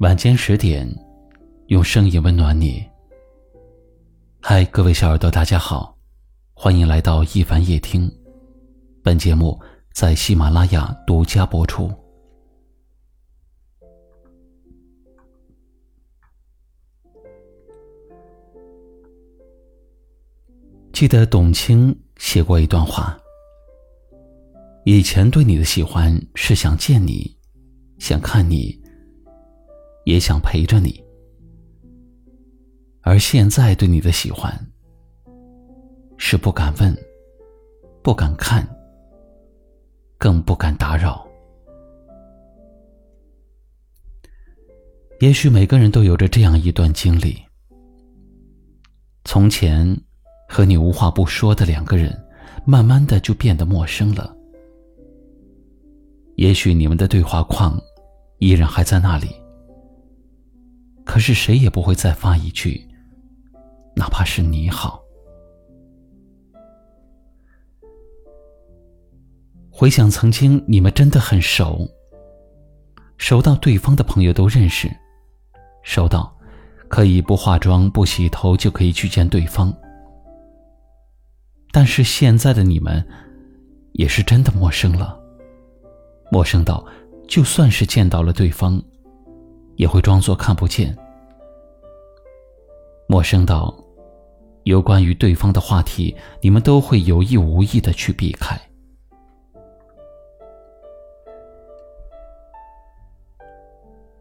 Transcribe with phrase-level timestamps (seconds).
[0.00, 0.88] 晚间十点，
[1.66, 2.82] 用声音温暖你。
[4.40, 5.94] 嗨，各位小耳朵，大家好，
[6.54, 8.10] 欢迎来到一凡夜听。
[9.02, 9.60] 本节目
[9.92, 11.92] 在喜马拉雅独家播出。
[20.94, 23.20] 记得董卿写过一段话：
[24.86, 27.36] 以前对你的喜欢是想见你，
[27.98, 28.79] 想看你，
[30.04, 30.90] 也想陪着你；
[33.02, 34.52] 而现在对你的喜欢
[36.16, 36.96] 是不敢问，
[38.02, 38.66] 不敢看，
[40.18, 41.26] 更不敢打扰。
[45.20, 47.36] 也许每个人都有着这样一段经历：
[49.24, 49.96] 从前。
[50.52, 52.12] 和你无话不说的两个人，
[52.64, 54.36] 慢慢的就变得陌生了。
[56.34, 57.80] 也许你们的对话框
[58.40, 59.28] 依然还在那里，
[61.04, 62.86] 可是谁也不会再发一句，
[63.96, 65.02] 哪怕是你好。
[69.70, 71.88] 回想曾经，你们真的很熟，
[73.16, 74.90] 熟到对方的朋友都认识，
[75.82, 76.36] 熟到
[76.88, 79.74] 可以不化妆、不洗头就可以去见对方。
[81.72, 83.02] 但是现在的你们，
[83.92, 85.18] 也是真的陌生了。
[86.30, 86.84] 陌生到，
[87.26, 88.82] 就算是见到了对方，
[89.80, 90.94] 也会装作看不见。
[93.06, 93.74] 陌生到，
[94.64, 98.60] 有关于对方的话题，你们都会有意无意的去避开。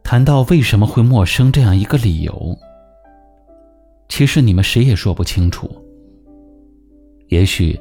[0.01, 2.57] 谈到为什么会陌生这样一个理由，
[4.07, 5.69] 其实你们谁也说不清楚。
[7.27, 7.77] 也许，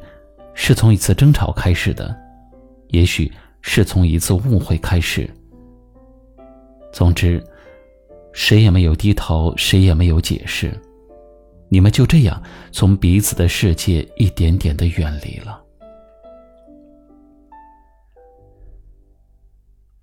[0.52, 2.12] 是从一次争吵开始的，
[2.88, 5.30] 也许是从一次误会开始。
[6.92, 7.40] 总之，
[8.32, 10.72] 谁也没有低头，谁也没有解释，
[11.68, 15.62] 你们就这样从彼此的世界一点点的远离了。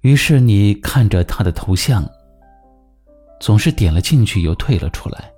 [0.02, 2.08] 于是，你看着他的头像，
[3.40, 5.32] 总是点了进去又退了出来。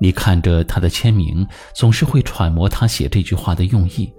[0.00, 4.12] 你看着他的签名，总是会揣摩他写这句话的用意。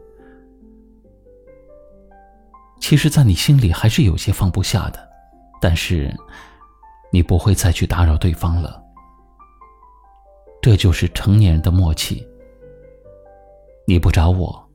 [2.79, 5.09] 其实，在你心里还是有些放不下的，
[5.59, 6.13] 但是，
[7.13, 8.81] 你不会再去打扰对方了。
[10.59, 12.27] 这就是成年人的默契。
[13.85, 14.67] 你不找我，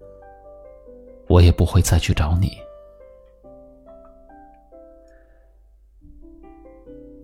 [1.28, 2.56] 我也不会再去找你。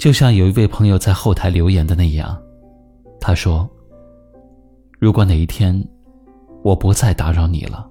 [0.01, 2.43] 就像有一位朋友在后台留言的那样，
[3.21, 3.71] 他说。
[4.99, 5.87] 如果哪一天，
[6.63, 7.89] 我不再打扰你了，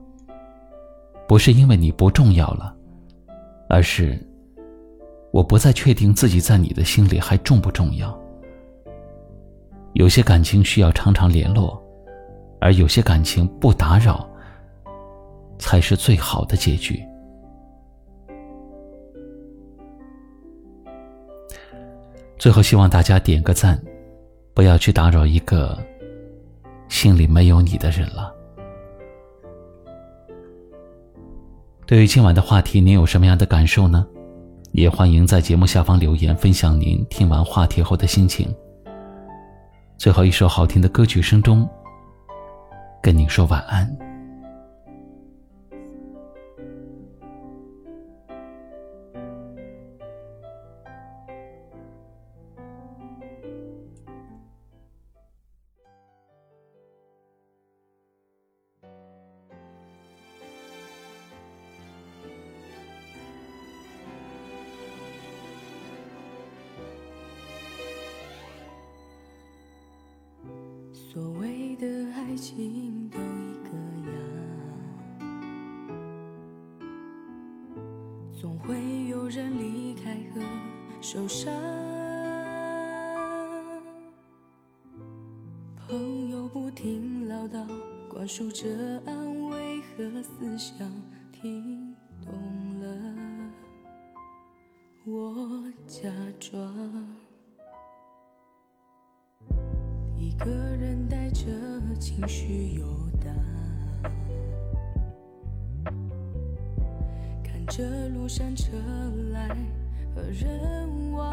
[1.28, 2.76] 不是因为你不重要了，
[3.70, 4.20] 而是
[5.34, 8.16] 我不再确定自己在你的心里还重不重要。
[9.94, 11.82] 有些感情需要常常联络，
[12.62, 14.30] 而有些感情不打扰，
[15.58, 17.04] 才是最好的结局。
[22.38, 23.82] 最后，希望大家点个赞，
[24.54, 25.76] 不要去打扰一个。
[26.90, 28.32] 心里没有你的人了。
[31.88, 34.06] 对于今晚的话题，您有什么样的感受呢？
[34.74, 38.54] 也欢迎在节目下方留言，分享您听完话题后的心情。
[40.00, 41.68] 最后一首好听的歌曲声中，
[43.02, 44.13] 跟您说晚安。
[71.14, 73.70] 所谓的爱情都一个
[74.10, 74.18] 样，
[78.34, 80.42] 总会有人离开和
[81.02, 81.54] 受伤。
[85.88, 87.64] 朋友不停唠叨，
[88.10, 88.68] 灌输着
[89.06, 90.92] 安慰和思想，
[91.32, 91.96] 听
[92.26, 92.34] 懂
[92.80, 93.14] 了，
[95.06, 96.10] 我假
[96.40, 97.13] 装。
[100.34, 101.46] 一个人带着
[102.00, 102.86] 情绪游
[103.24, 103.32] 荡，
[107.44, 108.72] 看着路上车
[109.32, 109.56] 来
[110.16, 111.32] 和人往，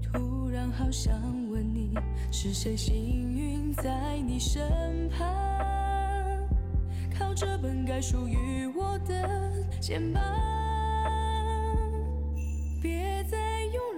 [0.00, 1.12] 突然好想
[1.50, 1.94] 问你，
[2.30, 4.62] 是谁幸运在你身
[5.10, 5.28] 旁，
[7.14, 10.22] 靠着本该属于我的肩膀。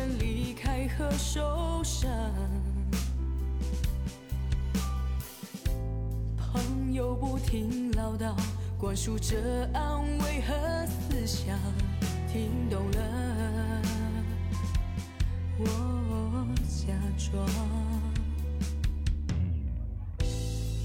[0.00, 2.10] 人离开和受伤。
[6.38, 8.34] 朋友不停唠叨，
[8.78, 9.36] 灌输着
[9.74, 11.58] 安慰和思想，
[12.32, 13.82] 听懂了，
[15.58, 17.46] 我假装。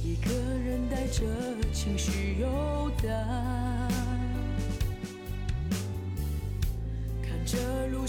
[0.04, 1.24] 一个人带着
[1.72, 3.65] 情绪游荡，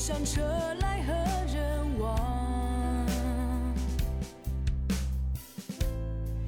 [0.06, 0.40] 上车
[0.82, 1.12] 来和
[1.52, 3.04] 人往，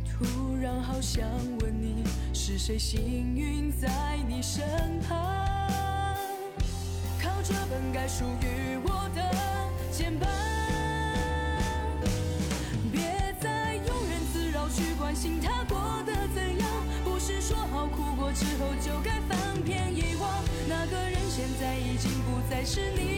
[0.06, 1.28] 突然好想
[1.60, 4.64] 问你，是谁幸运在你身
[5.08, 5.18] 旁，
[7.20, 9.28] 靠着本该属于我的
[9.90, 10.30] 肩膀。
[12.92, 16.68] 别再庸人自扰，去关心他过得怎样？
[17.02, 20.30] 不是说好哭过之后就该翻篇遗忘。
[20.68, 23.17] 那个人现在已经不再是你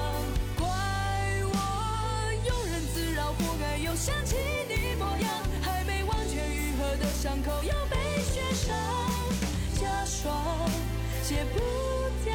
[4.03, 4.35] 想起
[4.67, 5.29] 你模样
[5.61, 8.75] 还没完全愈合的伤口又被雪上
[9.79, 10.67] 加霜
[11.21, 11.59] 戒不
[12.25, 12.33] 掉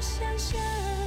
[0.00, 1.01] 想象。